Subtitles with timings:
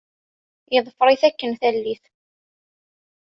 [0.73, 2.03] Yeḍfer-it akken tallit.